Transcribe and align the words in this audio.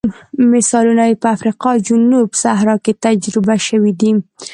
مثالونه 0.53 1.03
یې 1.09 1.15
په 1.21 1.27
افریقا 1.35 1.71
جنوب 1.87 2.27
صحرا 2.43 2.75
کې 2.83 2.93
تجربه 3.05 3.55
شوي 3.67 3.91
دي. 4.01 4.11